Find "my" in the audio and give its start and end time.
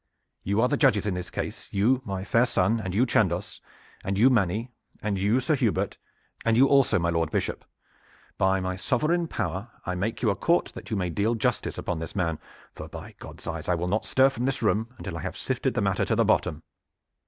2.03-2.23, 6.97-7.11, 8.61-8.75